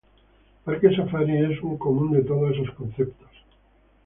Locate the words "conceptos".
2.75-3.29